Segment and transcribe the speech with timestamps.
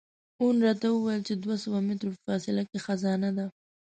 [0.41, 3.45] وون راته وویل چې دوه سوه مترو په فاصله کې خزانه ده.